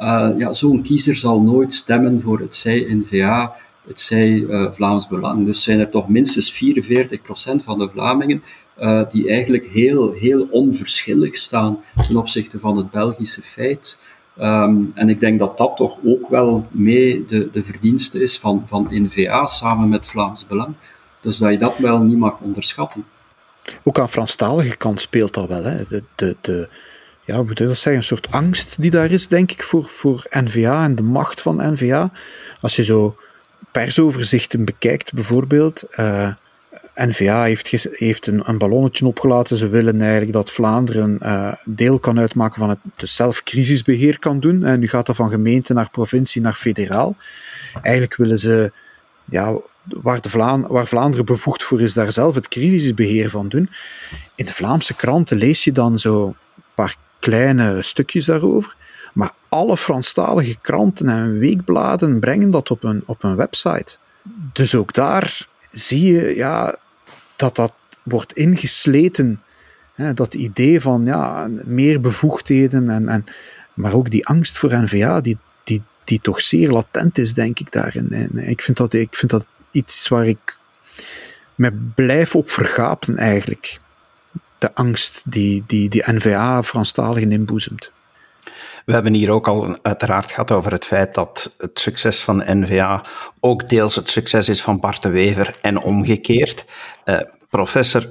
[0.00, 3.56] uh, ja, zo'n kiezer zal nooit stemmen voor het zij-NVA
[3.88, 5.46] het zij uh, Vlaams Belang.
[5.46, 6.56] Dus zijn er toch minstens 44%
[7.64, 8.42] van de Vlamingen
[8.80, 14.00] uh, die eigenlijk heel, heel onverschillig staan ten opzichte van het Belgische feit.
[14.40, 18.64] Um, en ik denk dat dat toch ook wel mee de, de verdienste is van,
[18.66, 20.74] van NVA samen met Vlaams Belang.
[21.20, 23.04] Dus dat je dat wel niet mag onderschatten.
[23.82, 25.64] Ook aan Franstalige kant speelt dat wel.
[25.64, 25.84] Hè?
[25.88, 26.68] De, de, de,
[27.28, 30.84] ja, hoe moet dat een soort angst die daar is, denk ik, voor, voor NVA
[30.84, 32.12] en de macht van NVA.
[32.60, 33.16] Als je zo
[33.72, 36.28] persoverzichten bekijkt, bijvoorbeeld, uh,
[36.94, 39.56] NVA heeft, heeft een, een, ballonnetje opgelaten.
[39.56, 44.40] Ze willen eigenlijk dat Vlaanderen uh, deel kan uitmaken van het dus zelf crisisbeheer kan
[44.40, 44.64] doen.
[44.64, 47.16] En nu gaat dat van gemeente naar provincie naar federaal.
[47.82, 48.72] Eigenlijk willen ze,
[49.24, 53.70] ja, waar, Vlaan, waar Vlaanderen bevoegd voor is, daar zelf het crisisbeheer van doen.
[54.34, 56.34] In de Vlaamse kranten lees je dan zo een
[56.74, 58.76] paar kleine stukjes daarover.
[59.12, 63.96] Maar alle Franstalige kranten en weekbladen brengen dat op een, op een website.
[64.52, 66.76] Dus ook daar zie je ja,
[67.36, 69.42] dat dat wordt ingesleten.
[69.94, 73.24] Hè, dat idee van ja, meer bevoegdheden, en, en,
[73.74, 77.72] maar ook die angst voor NVA, die, die, die toch zeer latent is, denk ik,
[77.72, 78.12] daarin.
[78.12, 80.56] En ik, vind dat, ik vind dat iets waar ik
[81.54, 83.80] me blijf op vergapen, eigenlijk.
[84.58, 87.92] De angst die die, die NVA Franstaligen inboezemt.
[88.84, 93.04] We hebben hier ook al uiteraard gehad over het feit dat het succes van NVA
[93.40, 96.64] ook deels het succes is van Bart de Wever en omgekeerd.
[97.04, 97.18] Uh,
[97.50, 98.06] professor,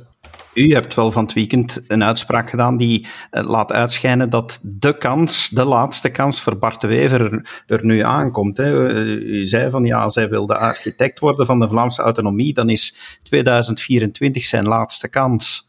[0.54, 4.98] u hebt wel van het weekend een uitspraak gedaan die uh, laat uitschijnen dat de
[4.98, 8.60] kans, de laatste kans voor Bart de Wever er, nu aankomt.
[8.60, 8.68] Uh,
[9.06, 12.96] u zei van ja, zij wil de architect worden van de Vlaamse autonomie, dan is
[13.24, 15.67] 2024 zijn laatste kans.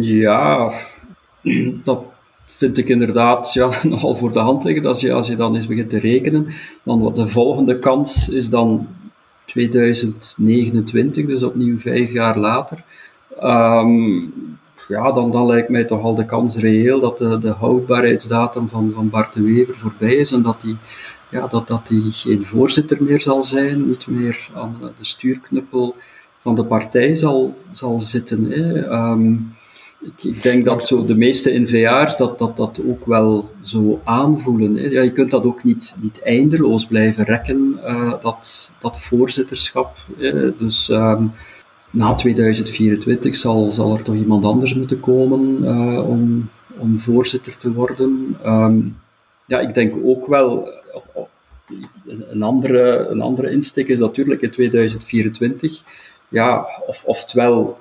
[0.00, 0.72] Ja,
[1.84, 2.02] dat
[2.44, 4.86] vind ik inderdaad ja, nogal voor de hand liggen.
[4.86, 6.46] Als je, als je dan eens begint te rekenen,
[6.82, 8.88] dan wat de volgende kans is dan
[9.44, 12.84] 2029, dus opnieuw vijf jaar later.
[13.42, 14.32] Um,
[14.88, 18.92] ja, dan, dan lijkt mij toch al de kans reëel dat de, de houdbaarheidsdatum van,
[18.94, 20.76] van Bart de Wever voorbij is en dat hij
[21.30, 25.96] ja, dat, dat geen voorzitter meer zal zijn, niet meer aan de stuurknuppel
[26.40, 28.50] van de partij zal, zal zitten.
[28.50, 28.92] Hè.
[28.92, 29.52] Um,
[30.22, 34.74] ik, denk dat zo de meeste NVA's dat, dat, dat ook wel zo aanvoelen.
[34.74, 34.86] Hè.
[34.86, 39.96] Ja, je kunt dat ook niet, niet eindeloos blijven rekken, uh, dat, dat voorzitterschap.
[40.16, 40.56] Hè.
[40.56, 41.32] Dus um,
[41.90, 46.48] na 2024 zal, zal er toch iemand anders moeten komen uh, om,
[46.78, 48.36] om voorzitter te worden.
[48.46, 48.96] Um,
[49.46, 50.68] ja, ik denk ook wel,
[52.06, 55.82] een andere, een andere insteek is natuurlijk in 2024.
[56.30, 57.78] Ja, of, oftewel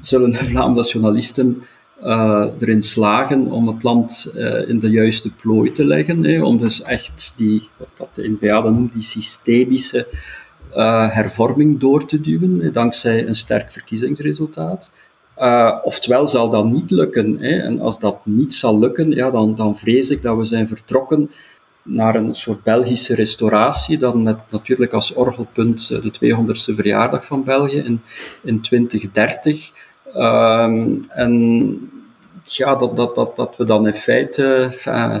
[0.00, 1.62] zullen de Vlaamse nationalisten
[2.02, 6.24] uh, erin slagen om het land uh, in de juiste plooi te leggen.
[6.24, 10.06] Hè, om dus echt die, wat dat de NVA dan noemt, die systemische
[10.74, 14.92] uh, hervorming door te duwen, dankzij een sterk verkiezingsresultaat.
[15.82, 17.38] oftewel zal dat niet lukken.
[17.38, 20.68] Hè, en als dat niet zal lukken, ja, dan, dan vrees ik dat we zijn
[20.68, 21.30] vertrokken
[21.90, 27.78] naar een soort Belgische restauratie, dan met natuurlijk als orgelpunt de 200ste verjaardag van België
[27.78, 28.02] in,
[28.42, 29.70] in 2030.
[30.16, 31.90] Um, en
[32.44, 35.18] ja, dat, dat, dat, dat we dan in feite uh,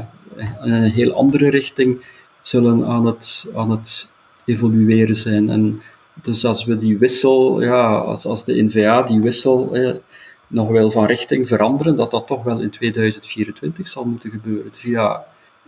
[0.64, 2.04] in een heel andere richting
[2.40, 4.08] zullen aan het, aan het
[4.44, 5.48] evolueren zijn.
[5.48, 5.82] En
[6.22, 9.94] dus als we die wissel, ja, als, als de NVA die wissel eh,
[10.46, 15.24] nog wel van richting veranderen, dat dat toch wel in 2024 zal moeten gebeuren via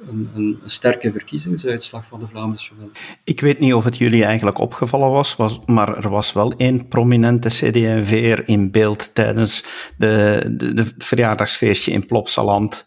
[0.09, 3.01] een, een, sterke verkiezingsuitslag van de Vlaamse Journalist.
[3.25, 6.89] Ik weet niet of het jullie eigenlijk opgevallen was, was maar er was wel één
[6.89, 9.65] prominente CD&V'er in beeld tijdens
[9.97, 12.87] de, de, de, het verjaardagsfeestje in Plopsaland.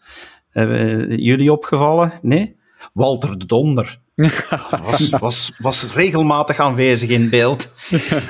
[0.50, 2.12] Hebben jullie opgevallen?
[2.22, 2.56] Nee?
[2.92, 4.00] Walter de Donder.
[4.82, 7.72] was, was, was regelmatig aanwezig in beeld.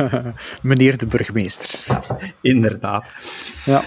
[0.63, 1.71] Meneer de burgemeester.
[2.41, 3.05] Inderdaad.
[3.65, 3.85] Ja.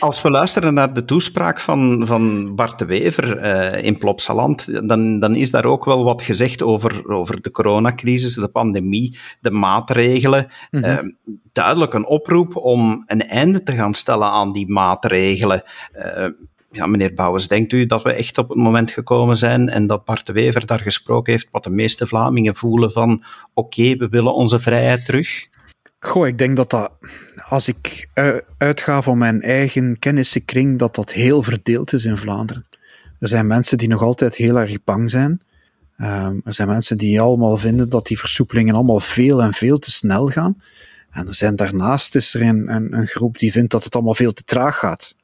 [0.00, 5.18] Als we luisteren naar de toespraak van, van Bart de Wever uh, in Plopsaland, dan,
[5.18, 10.46] dan is daar ook wel wat gezegd over, over de coronacrisis, de pandemie, de maatregelen.
[10.70, 10.98] Mm uh,
[11.52, 15.62] duidelijk een oproep om een einde te gaan stellen aan die maatregelen.
[15.96, 16.26] Uh,
[16.70, 20.04] ja, meneer Bouwens, denkt u dat we echt op het moment gekomen zijn en dat
[20.04, 23.24] Bart de Wever daar gesproken heeft wat de meeste Vlamingen voelen van
[23.54, 25.52] oké, we willen onze vrijheid terug?
[26.06, 26.90] Goh, ik denk dat dat,
[27.48, 28.08] als ik
[28.58, 32.66] uitga van mijn eigen kennissenkring, dat dat heel verdeeld is in Vlaanderen.
[33.20, 35.42] Er zijn mensen die nog altijd heel erg bang zijn.
[35.98, 39.90] Um, er zijn mensen die allemaal vinden dat die versoepelingen allemaal veel en veel te
[39.90, 40.62] snel gaan.
[41.10, 44.32] En er zijn daarnaast is er een, een, groep die vindt dat het allemaal veel
[44.32, 45.16] te traag gaat.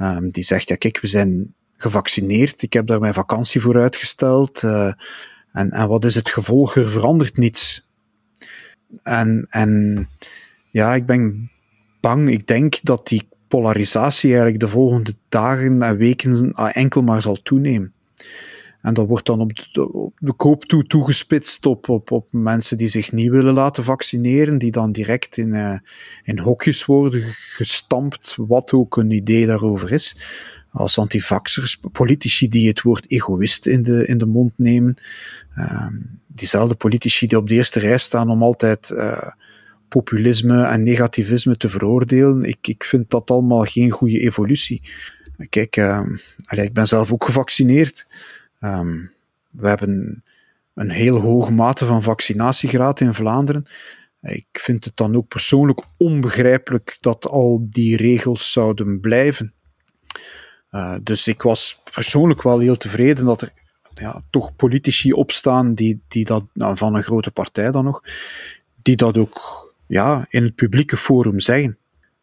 [0.00, 4.62] Um, die zegt, ja kijk, we zijn gevaccineerd, ik heb daar mijn vakantie voor uitgesteld.
[4.62, 4.92] Uh,
[5.52, 6.76] en, en wat is het gevolg?
[6.76, 7.83] Er verandert niets.
[9.02, 10.08] En, en
[10.70, 11.50] ja, ik ben
[12.00, 12.30] bang.
[12.30, 17.92] Ik denk dat die polarisatie eigenlijk de volgende dagen en weken enkel maar zal toenemen.
[18.84, 22.78] En dat wordt dan op de, op de koop toe toegespitst op, op, op mensen
[22.78, 25.78] die zich niet willen laten vaccineren, die dan direct in, uh,
[26.22, 30.16] in hokjes worden gestampt, wat ook een idee daarover is.
[30.74, 34.96] Als antivaxers, politici die het woord egoïst in de, in de mond nemen,
[35.58, 35.86] uh,
[36.26, 39.30] diezelfde politici die op de eerste rij staan om altijd uh,
[39.88, 42.42] populisme en negativisme te veroordelen.
[42.42, 44.82] Ik, ik vind dat allemaal geen goede evolutie.
[45.48, 48.06] Kijk, allez, ik ben zelf ook gevaccineerd.
[48.60, 49.10] Um,
[49.50, 50.22] we hebben
[50.74, 53.66] een heel hoge mate van vaccinatiegraad in Vlaanderen.
[54.22, 59.53] Ik vind het dan ook persoonlijk onbegrijpelijk dat al die regels zouden blijven.
[60.74, 63.52] Uh, dus ik was persoonlijk wel heel tevreden dat er
[63.94, 68.02] ja, toch politici opstaan die, die dat, nou, van een grote partij dan nog,
[68.82, 71.76] die dat ook ja, in het publieke forum zeggen.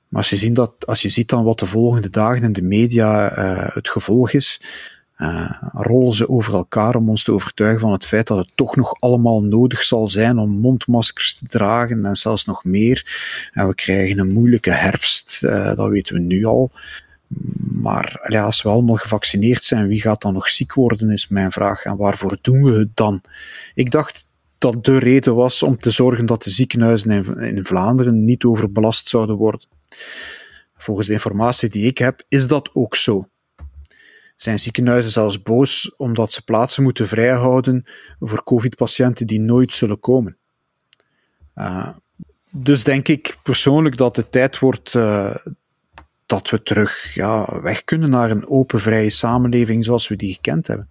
[0.07, 2.61] Maar als je, ziet dat, als je ziet dan wat de volgende dagen in de
[2.61, 4.61] media uh, het gevolg is,
[5.17, 8.75] uh, rollen ze over elkaar om ons te overtuigen van het feit dat het toch
[8.75, 13.05] nog allemaal nodig zal zijn om mondmaskers te dragen en zelfs nog meer.
[13.53, 16.71] En we krijgen een moeilijke herfst, dat weten we nu al.
[17.81, 21.51] Maar ja, als we allemaal gevaccineerd zijn, wie gaat dan nog ziek worden, is mijn
[21.51, 21.83] vraag.
[21.83, 23.21] En waarvoor doen we het dan?
[23.73, 28.43] Ik dacht dat de reden was om te zorgen dat de ziekenhuizen in, Vlaanderen niet
[28.43, 29.67] overbelast zouden worden.
[30.77, 33.27] Volgens de informatie die ik heb, is dat ook zo.
[34.35, 37.85] Zijn ziekenhuizen zelfs boos omdat ze plaatsen moeten vrijhouden
[38.19, 40.37] voor COVID-patiënten die nooit zullen komen?
[41.55, 41.89] Uh,
[42.51, 45.35] dus denk ik persoonlijk dat het tijd wordt uh,
[46.31, 50.67] dat we terug ja, weg kunnen naar een open, vrije samenleving zoals we die gekend
[50.67, 50.89] hebben.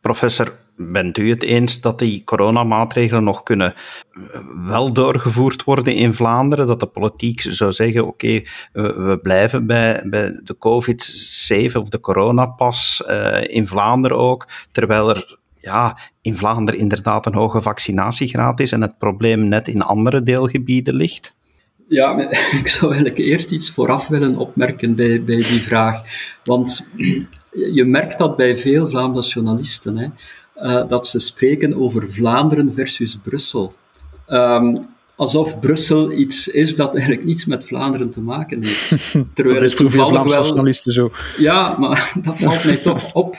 [0.00, 3.74] Professor, bent u het eens dat die coronamaatregelen nog kunnen
[4.12, 6.66] eh, wel doorgevoerd worden in Vlaanderen?
[6.66, 13.04] Dat de politiek zou zeggen: oké, we blijven bij, bij de COVID-7 of de coronapas
[13.08, 18.80] uh, in Vlaanderen ook, terwijl er ja, in Vlaanderen inderdaad een hoge vaccinatiegraad is en
[18.82, 21.38] het probleem net in andere deelgebieden ligt?
[21.90, 26.02] Ja, ik zou eigenlijk eerst iets vooraf willen opmerken bij, bij die vraag.
[26.44, 26.88] Want
[27.78, 30.06] je merkt dat bij veel Vlaamse journalisten, hè,
[30.56, 33.74] uh, dat ze spreken over Vlaanderen versus Brussel.
[34.28, 38.90] Um, alsof Brussel iets is dat eigenlijk niets met Vlaanderen te maken heeft.
[39.34, 40.44] Terwijl dat is voor veel Vlaamse wel...
[40.44, 41.10] journalisten zo.
[41.38, 43.36] Ja, maar dat valt mij toch op.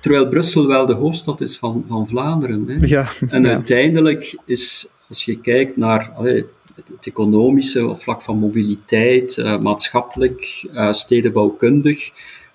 [0.00, 2.68] Terwijl Brussel wel de hoofdstad is van, van Vlaanderen.
[2.68, 2.86] Hè.
[2.86, 3.48] Ja, en ja.
[3.48, 10.66] uiteindelijk is, als je kijkt naar allee, het economische op vlak van mobiliteit, uh, maatschappelijk,
[10.72, 12.10] uh, stedenbouwkundig,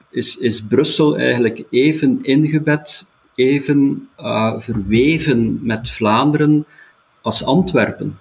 [0.10, 6.66] is, is Brussel eigenlijk even ingebed, even uh, verweven met Vlaanderen
[7.22, 8.20] als Antwerpen.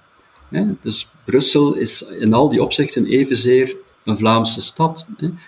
[0.82, 5.06] Dus Brussel is in al die opzichten evenzeer een Vlaamse stad.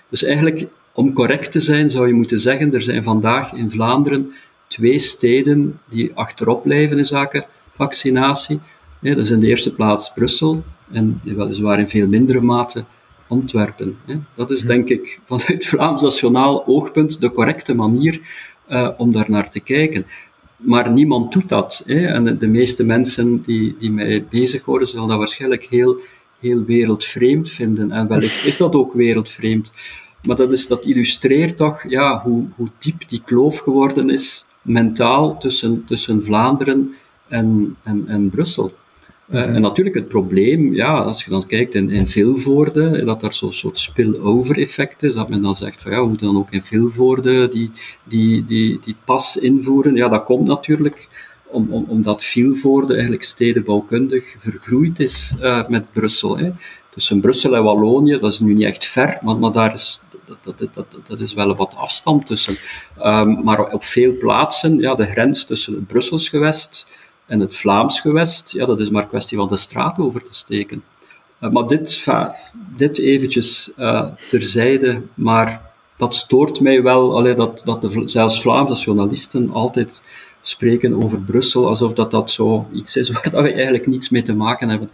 [0.09, 4.33] Dus eigenlijk, om correct te zijn, zou je moeten zeggen, er zijn vandaag in Vlaanderen
[4.69, 8.61] twee steden die achterop blijven in zaken vaccinatie.
[9.01, 12.85] Ja, dat is in de eerste plaats Brussel en weliswaar in veel mindere mate
[13.29, 13.99] Antwerpen.
[14.35, 18.21] Dat is denk ik vanuit Vlaams nationaal oogpunt de correcte manier
[18.71, 20.07] uh, om daar naar te kijken.
[20.57, 21.83] Maar niemand doet dat.
[21.87, 22.07] Hè?
[22.07, 26.01] En de, de, meeste mensen die, die mij bezighouden, zullen dat waarschijnlijk heel,
[26.41, 27.93] heel wereldvreemd vinden.
[27.93, 29.73] En wellicht is dat ook wereldvreemd.
[30.23, 35.39] Maar dat, is, dat illustreert toch ja, hoe, hoe diep die kloof geworden is, mentaal,
[35.39, 36.95] tussen, tussen Vlaanderen
[37.29, 38.73] en, en, en Brussel.
[39.33, 43.35] Uh, en natuurlijk het probleem, ja, als je dan kijkt in, in Vilvoorde, dat daar
[43.35, 46.51] zo'n soort spillover effect is, dat men dan zegt van ja, we moeten dan ook
[46.51, 47.71] in Vilvoorde die,
[48.05, 49.95] die, die, die pas invoeren.
[49.95, 51.09] Ja, dat komt natuurlijk
[51.47, 56.39] om, om, omdat Vilvoorde eigenlijk stedenbouwkundig vergroeid is uh, met Brussel.
[56.39, 56.51] Hè.
[56.91, 60.39] Tussen Brussel en Wallonië, dat is nu niet echt ver, maar, maar daar is, dat,
[60.59, 62.57] dat, dat, dat, is wel wat afstand tussen.
[63.03, 66.99] Um, maar op veel plaatsen, ja, de grens tussen het Brussels gewest
[67.31, 70.83] en het Vlaams gewest, ja, dat is maar kwestie van de straat over te steken.
[71.41, 72.07] Uh, maar dit,
[72.77, 79.51] dit eventjes uh, terzijde, maar dat stoort mij wel, allee, dat, dat zelfs Vlaamse journalisten
[79.51, 80.03] altijd
[80.43, 84.37] spreken over Brussel, alsof dat, dat zo iets is waar we eigenlijk niets mee te
[84.37, 84.91] maken hebben.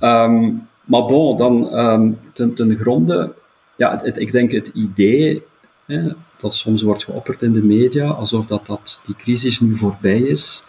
[0.00, 3.34] Um, maar bon, dan um, ten, ten gronde,
[3.76, 5.42] ja, ik denk het idee
[5.86, 10.20] hè, dat soms wordt geopperd in de media, alsof dat, dat die crisis nu voorbij
[10.20, 10.66] is,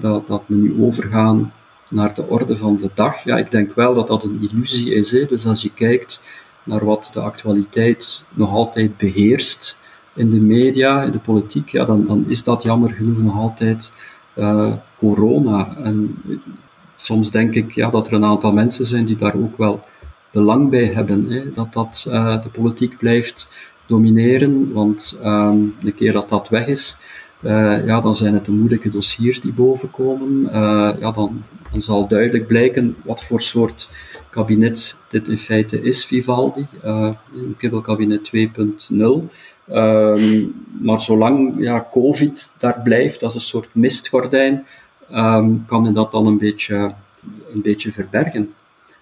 [0.00, 1.52] dat, dat we nu overgaan
[1.88, 3.24] naar de orde van de dag.
[3.24, 5.10] Ja, ik denk wel dat dat een illusie is.
[5.10, 6.22] Dus als je kijkt
[6.62, 9.82] naar wat de actualiteit nog altijd beheerst
[10.14, 13.92] in de media, in de politiek, ja, dan, dan is dat jammer genoeg nog altijd
[14.34, 15.76] uh, corona.
[15.76, 16.22] En
[16.96, 19.80] soms denk ik ja, dat er een aantal mensen zijn die daar ook wel
[20.30, 21.52] belang bij hebben.
[21.54, 23.52] Dat dat uh, de politiek blijft
[23.86, 27.00] domineren, want um, de keer dat dat weg is,
[27.42, 30.42] uh, ja, dan zijn het de moeilijke dossiers die bovenkomen.
[30.42, 30.50] Uh,
[31.00, 31.42] ja, dan,
[31.76, 33.90] zal duidelijk blijken wat voor soort
[34.30, 37.14] kabinet dit in feite is Vivaldi, uh,
[37.56, 39.28] kibbelkabinet 2.0.
[39.68, 40.46] Ehm,
[40.80, 44.66] maar zolang ja, COVID daar blijft als een soort mistgordijn,
[45.12, 46.90] um, kan men dat dan een beetje,
[47.54, 48.54] een beetje verbergen.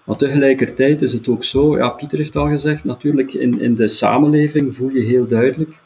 [0.03, 3.87] Maar tegelijkertijd is het ook zo, ja, Pieter heeft al gezegd, natuurlijk in, in de
[3.87, 5.81] samenleving voel je heel duidelijk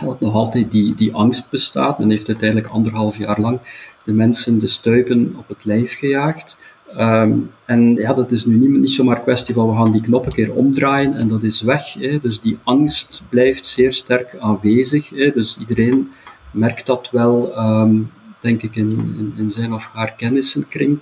[0.00, 1.98] dat nog altijd die, die angst bestaat.
[1.98, 3.58] Men heeft uiteindelijk anderhalf jaar lang
[4.04, 6.56] de mensen de stuipen op het lijf gejaagd.
[6.96, 10.00] Ehm, en ja, dat is nu niet, niet zomaar een kwestie van we gaan die
[10.00, 11.92] knop een keer omdraaien en dat is weg.
[11.92, 12.18] Hè.
[12.18, 15.08] Dus die angst blijft zeer sterk aanwezig.
[15.08, 15.30] Hè.
[15.30, 16.10] Dus iedereen
[16.50, 17.94] merkt dat wel, ehm,
[18.40, 20.98] denk ik, in, in, in, zijn of haar kennissenkring.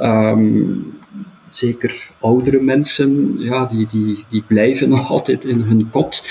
[0.00, 0.98] Um,
[1.50, 6.26] zeker oudere mensen, ja, die, die, die blijven nog altijd in hun kot.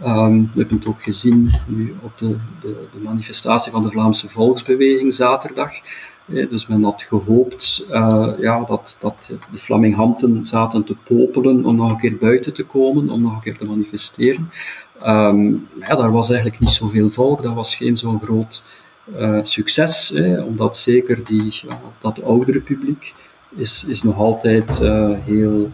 [0.00, 5.14] We hebben het ook gezien nu op de, de, de manifestatie van de Vlaamse Volksbeweging
[5.14, 5.72] zaterdag.
[6.26, 11.90] Dus men had gehoopt uh, ja, dat, dat de Flaminghamten zaten te popelen om nog
[11.90, 14.50] een keer buiten te komen, om nog een keer te manifesteren.
[15.06, 18.62] Um, ja, daar was eigenlijk niet zoveel volk, dat was geen zo'n groot
[19.18, 21.60] uh, succes, omdat zeker die,
[21.98, 23.14] dat oudere publiek
[23.56, 24.78] is, is nog altijd
[25.24, 25.70] heel,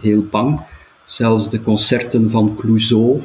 [0.00, 0.60] heel bang.
[1.04, 3.22] Zelfs de concerten van Clouseau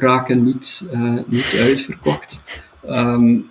[0.00, 0.88] raken niet,
[1.26, 2.62] niet uitverkocht.
[2.88, 3.48] Um,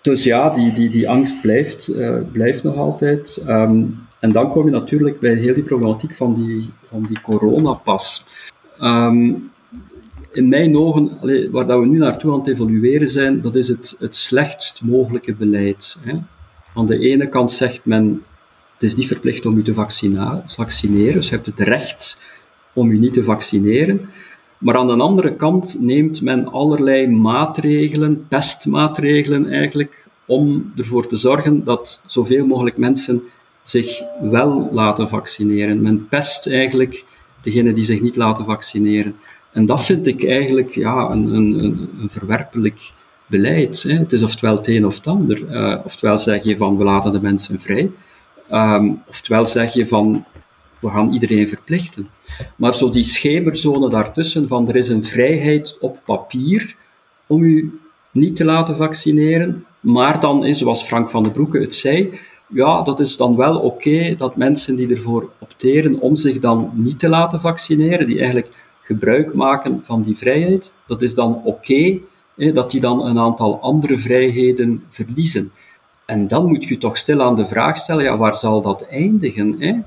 [0.00, 3.42] Dus ja, die, die, die angst blijft, uh, blijft nog altijd.
[3.48, 8.26] Um, en dan kom je natuurlijk bij heel die problematiek van die, van die coronapas.
[8.80, 9.50] Um,
[10.32, 11.10] in mijn ogen,
[11.50, 15.96] waar we nu naartoe aan het evolueren zijn, dat is het, het slechtst mogelijke beleid.
[16.00, 16.14] Hè.
[16.74, 18.22] Aan de ene kant zegt men,
[18.72, 22.22] het is niet verplicht om u te vaccineren, dus je hebt het recht
[22.72, 24.08] om u niet te vaccineren.
[24.64, 31.64] Maar aan de andere kant neemt men allerlei maatregelen, pestmaatregelen eigenlijk, om ervoor te zorgen
[31.64, 33.22] dat zoveel mogelijk mensen
[33.62, 35.82] zich wel laten vaccineren.
[35.82, 37.04] Men pest eigenlijk
[37.42, 39.16] degenen die zich niet laten vaccineren.
[39.52, 41.58] En dat vind ik eigenlijk ja, een, een,
[42.00, 42.90] een verwerpelijk
[43.26, 43.82] beleid.
[43.82, 43.92] Hè.
[43.92, 45.50] Het is oftewel het een of het ander.
[45.50, 47.90] Uh, oftewel zeg je van we laten de mensen vrij,
[48.50, 50.24] um, oftewel zeg je van
[50.84, 52.08] we gaan iedereen verplichten.
[52.56, 56.76] Maar zo die schemerzone daartussen van er is een vrijheid op papier
[57.26, 57.78] om u
[58.10, 62.18] niet te laten vaccineren, maar dan is, zoals Frank van den Broeke het zei,
[62.48, 66.98] ja, dat is dan wel oké dat mensen die ervoor opteren om zich dan niet
[66.98, 68.48] te laten vaccineren, die eigenlijk
[68.82, 72.00] gebruik maken van die vrijheid, dat is dan oké
[72.36, 75.52] dat die dan een aantal andere vrijheden verliezen.
[76.06, 79.56] En dan moet je toch stil aan de vraag stellen, ja, waar zal dat eindigen?
[79.58, 79.78] Hè?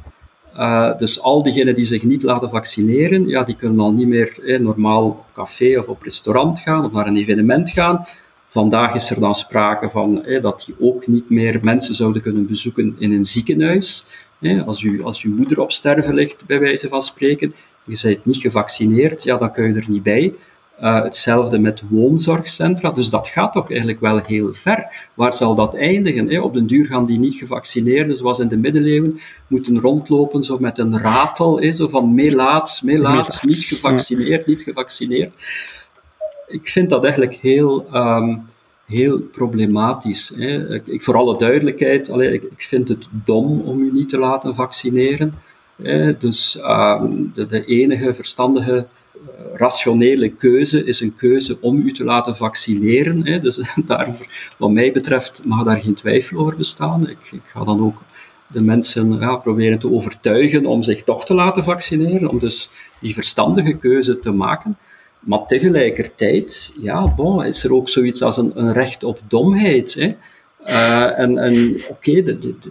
[0.57, 4.39] Uh, dus al diegenen die zich niet laten vaccineren, ja, die kunnen al niet meer
[4.45, 8.05] eh, normaal op café of op restaurant gaan of naar een evenement gaan.
[8.47, 12.47] Vandaag is er dan sprake van eh, dat die ook niet meer mensen zouden kunnen
[12.47, 14.05] bezoeken in een ziekenhuis.
[14.39, 18.25] Eh, als, u, als uw moeder op sterven ligt, bij wijze van spreken, je bent
[18.25, 20.33] niet gevaccineerd, ja, dan kun je er niet bij.
[20.81, 22.91] Uh, hetzelfde met woonzorgcentra.
[22.91, 25.09] Dus dat gaat toch eigenlijk wel heel ver.
[25.13, 26.29] Waar zal dat eindigen?
[26.29, 26.39] Hè?
[26.39, 30.77] Op den duur gaan die niet gevaccineerden, zoals in de middeleeuwen, moeten rondlopen zo met
[30.77, 31.73] een ratel, hè?
[31.73, 35.33] zo van meelaats, meelaats, niet gevaccineerd, niet gevaccineerd.
[36.47, 38.45] Ik vind dat eigenlijk heel, um,
[38.85, 40.31] heel problematisch.
[40.35, 40.73] Hè?
[40.73, 44.17] Ik, ik, voor alle duidelijkheid, allee, ik, ik, vind het dom om u niet te
[44.17, 45.33] laten vaccineren.
[45.81, 46.17] Hè?
[46.17, 48.87] Dus um, de, de enige verstandige
[49.57, 53.25] rationele keuze is een keuze om u te laten vaccineren.
[53.25, 53.39] Hè.
[53.39, 54.15] Dus daar,
[54.57, 57.09] wat mij betreft mag daar geen twijfel over bestaan.
[57.09, 58.01] Ik, ik ga dan ook
[58.47, 63.73] de mensen proberen te overtuigen om zich toch te laten vaccineren, om dus die verstandige
[63.73, 64.77] keuze te maken.
[65.19, 67.15] Maar tegelijkertijd, ja,
[67.45, 69.93] is er ook zoiets als een, recht op domheid.
[69.93, 70.15] Hè.
[70.65, 72.23] Uh, en oké,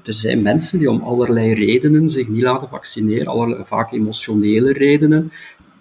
[0.05, 5.33] er zijn mensen die om allerlei redenen zich niet laten vaccineren, allerlei, vaak emotionele redenen,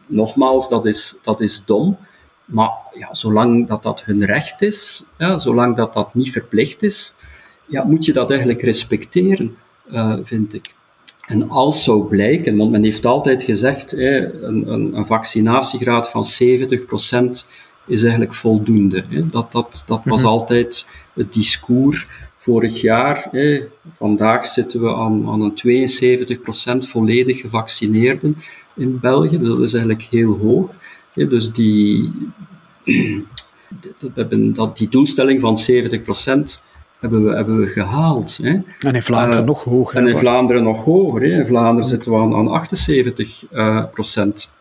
[0.08, 1.98] nogmaals, dat is, dat is dom.
[2.46, 7.16] Maar ja, zolang dat dat hun recht is, ja, zolang dat dat niet verplicht is,
[7.66, 9.58] ja, moet je dat eigenlijk respecteren,
[9.92, 10.74] uh, vind ik.
[11.28, 16.26] En als zou blijken, want men heeft altijd gezegd, hè, een, een, een, vaccinatiegraad van
[16.26, 17.46] 70%
[17.88, 19.04] is eigenlijk voldoende.
[19.10, 19.30] Hè.
[19.30, 20.30] Dat, dat, dat was mhm.
[20.30, 23.28] altijd het discours vorig jaar.
[23.32, 23.64] Hè.
[23.94, 28.38] Vandaag zitten we aan, aan een 72% volledig gevaccineerden
[28.76, 29.40] in België.
[29.40, 30.70] dat is eigenlijk heel hoog.
[31.14, 32.12] dus die,
[34.54, 36.62] dat, die doelstelling van 70%
[37.00, 38.40] hebben we, hebben we gehaald.
[38.42, 38.60] Hè.
[38.80, 39.98] En in Vlaanderen uh, nog hoger.
[39.98, 41.22] En in Vlaanderen nog hoger.
[41.22, 41.28] Hè.
[41.28, 44.54] In Vlaanderen zitten we aan, aan 78 uh, procent.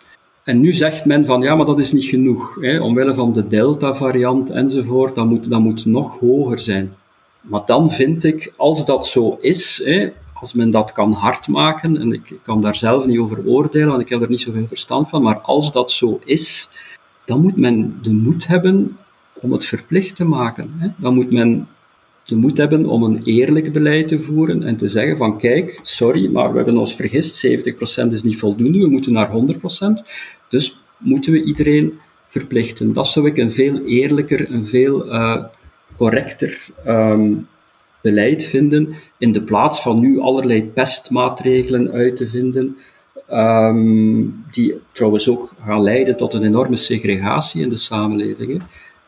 [0.44, 2.56] En nu zegt men van ja, maar dat is niet genoeg.
[2.60, 2.80] Hè.
[2.80, 6.94] Omwille van de Delta-variant enzovoort, dat moet, dat moet nog hoger zijn.
[7.40, 10.12] Maar dan vind ik, als dat zo is, hè,
[10.45, 14.01] als men dat kan hard maken, en ik kan daar zelf niet over oordelen, want
[14.01, 16.70] ik heb er niet zoveel verstand van, maar als dat zo is,
[17.24, 18.97] dan moet men de moed hebben
[19.34, 20.74] om het verplicht te maken.
[20.78, 20.88] Hè.
[20.97, 21.68] Dan moet men
[22.24, 26.30] de moed hebben om een eerlijk beleid te voeren en te zeggen van kijk, sorry,
[26.30, 29.32] maar we hebben ons vergist, 70% is niet voldoende, we moeten naar 100%,
[30.49, 32.92] dus moeten we iedereen verplichten.
[32.92, 35.45] Dat zou ik een veel eerlijker, een veel uh,
[35.97, 37.47] correcter um,
[38.05, 38.95] beleid vinden,
[39.25, 42.77] in de plaats van nu allerlei pestmaatregelen uit te vinden,
[43.31, 48.62] um, die trouwens ook gaan leiden tot een enorme segregatie in de samenleving.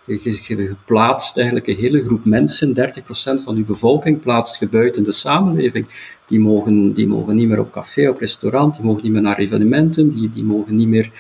[0.05, 4.69] Je, je, je, plaatst eigenlijk een hele groep mensen, 30% van uw bevolking, plaatst je
[4.69, 5.87] buiten de samenleving.
[6.27, 9.39] Die mogen, die mogen niet meer op café, op restaurant, die mogen niet meer naar
[9.39, 11.13] evenementen, die, die mogen niet meer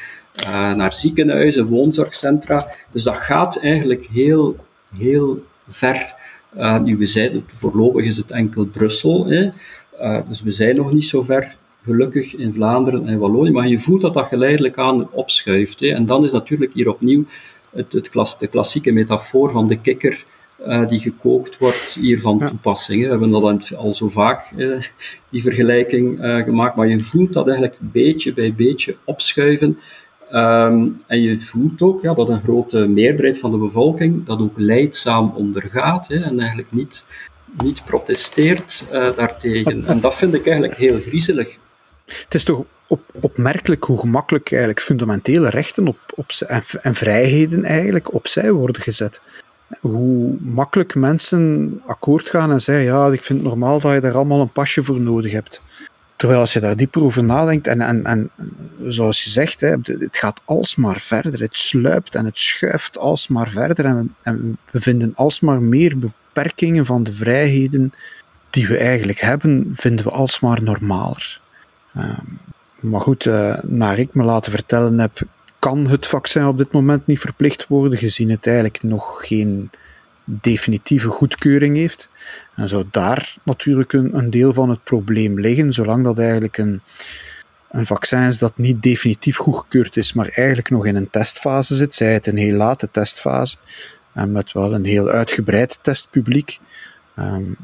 [0.46, 2.66] uh, naar ziekenhuizen, woonzorgcentra.
[2.90, 4.56] Dus dat gaat eigenlijk heel,
[4.96, 6.15] heel ver.
[6.56, 9.48] Uh, nu, we zijn, voorlopig is het enkel Brussel, hè.
[10.00, 13.78] Uh, dus we zijn nog niet zo ver, gelukkig in Vlaanderen en Wallonië, maar je
[13.78, 15.80] voelt dat dat geleidelijk aan opschuift.
[15.80, 15.88] Hè.
[15.88, 17.24] En dan is natuurlijk hier opnieuw
[17.70, 20.24] het, het klas, de klassieke metafoor van de kikker
[20.66, 22.46] uh, die gekookt wordt hier van ja.
[22.46, 23.02] toepassing.
[23.02, 24.52] We hebben dat al zo vaak,
[25.30, 29.78] die vergelijking gemaakt, maar je voelt dat eigenlijk beetje bij beetje opschuiven.
[30.32, 34.58] Um, en je voelt ook ja, dat een grote meerderheid van de bevolking dat ook
[34.58, 37.06] leidzaam ondergaat hè, en eigenlijk niet,
[37.62, 39.86] niet protesteert daartegen.
[39.86, 41.56] En dat vind ik eigenlijk heel griezelig.
[42.06, 47.64] Het is toch op, opmerkelijk hoe gemakkelijk eigenlijk fundamentele rechten op, op, en, en vrijheden
[47.64, 49.20] eigenlijk opzij worden gezet.
[49.80, 54.14] Hoe makkelijk mensen akkoord gaan en zeggen, ja, ik vind het normaal dat je daar
[54.14, 55.62] allemaal een pasje voor nodig hebt.
[56.16, 58.30] Terwijl als je daar dieper over nadenkt, en, en, en
[58.88, 61.40] zoals je zegt, hè, het gaat alsmaar verder.
[61.40, 64.06] Het sluipt en het schuift alsmaar verder.
[64.22, 67.92] En, we vinden alsmaar meer beperkingen van de vrijheden
[68.50, 71.40] die we eigenlijk hebben, vinden we alsmaar normaler.
[71.96, 72.38] Um,
[72.80, 75.20] maar goed, uh, naar ik me laten vertellen heb,
[75.58, 79.70] kan het vaccin op dit moment niet verplicht worden, gezien het eigenlijk nog geen
[80.26, 82.08] definitieve goedkeuring heeft.
[82.54, 86.80] En zou daar natuurlijk een, een deel van het probleem liggen, zolang dat eigenlijk een,
[87.70, 91.94] een vaccin is dat niet definitief goedgekeurd is, maar eigenlijk nog in een testfase zit,
[91.94, 93.56] zij het een heel late testfase,
[94.12, 96.60] en met wel een heel uitgebreid testpubliek.
[97.18, 97.56] Um,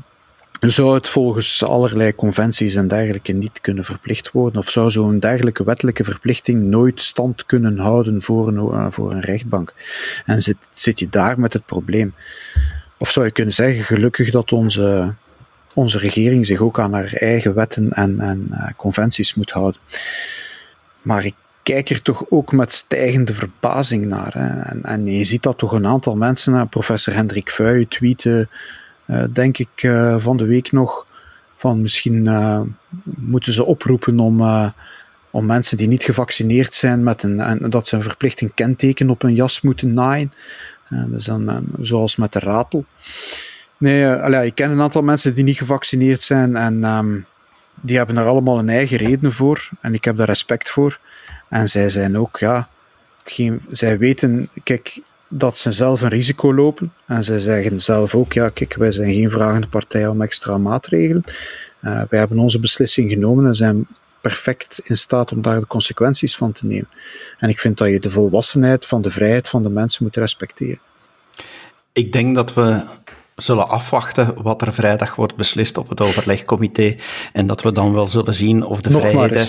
[0.70, 4.58] zou het volgens allerlei conventies en dergelijke niet kunnen verplicht worden?
[4.58, 9.20] Of zou zo'n dergelijke wettelijke verplichting nooit stand kunnen houden voor een, uh, voor een
[9.20, 9.74] rechtbank?
[10.26, 12.14] En zit, zit je daar met het probleem?
[12.98, 15.14] Of zou je kunnen zeggen, gelukkig dat onze,
[15.74, 19.80] onze regering zich ook aan haar eigen wetten en, en uh, conventies moet houden.
[21.02, 24.34] Maar ik kijk er toch ook met stijgende verbazing naar.
[24.34, 28.48] En, en je ziet dat toch een aantal mensen, professor Hendrik Vuij tweeten
[29.30, 31.07] denk ik uh, van de week nog.
[31.57, 32.61] Van misschien uh,
[33.05, 34.42] moeten ze oproepen om,
[35.30, 39.22] om mensen die niet gevaccineerd zijn, met een, en dat ze een verplichting kenteken op
[39.22, 40.32] hun jas moeten naaien.
[40.88, 42.84] dus dan, zoals met de ratel.
[43.78, 47.26] Nee, allee, ik ken een aantal mensen die niet gevaccineerd zijn en um,
[47.80, 49.68] die hebben daar allemaal een eigen reden voor.
[49.80, 50.98] En ik heb daar respect voor.
[51.48, 52.68] En zij zijn ook, ja,
[53.24, 55.00] geen, zij weten, kijk,
[55.35, 56.93] dat ze zelf een risico lopen.
[57.07, 61.24] En ze zeggen zelf ook, ja kijk, wij zijn geen vragende partij om extra maatregelen.
[61.85, 63.87] Uh, wij hebben onze beslissing genomen en zijn
[64.20, 66.89] perfect in staat om daar de consequenties van te nemen.
[67.39, 70.80] En ik vind dat je de volwassenheid van de vrijheid van de mensen moet respecteren.
[71.93, 72.83] Ik denk dat we
[73.37, 76.97] zullen afwachten wat er vrijdag wordt beslist op het overlegcomité
[77.33, 79.47] en dat we dan wel zullen zien of de Nog vrijheden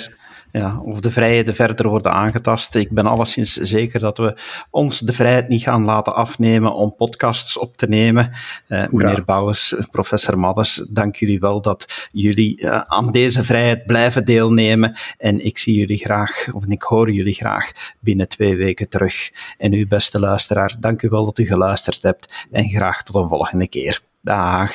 [0.53, 2.75] ja, of de vrijheden verder worden aangetast.
[2.75, 4.37] Ik ben alleszins zeker dat we
[4.69, 8.31] ons de vrijheid niet gaan laten afnemen om podcasts op te nemen.
[8.67, 14.25] Uh, meneer Bouwens, professor Maddes, dank jullie wel dat jullie uh, aan deze vrijheid blijven
[14.25, 14.95] deelnemen.
[15.17, 19.31] En ik zie jullie graag, of ik hoor jullie graag binnen twee weken terug.
[19.57, 22.47] En u, beste luisteraar, dank u wel dat u geluisterd hebt.
[22.51, 24.01] En graag tot een volgende keer.
[24.21, 24.71] Dag.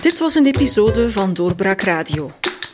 [0.00, 2.30] Dit was een episode van Doorbraak Radio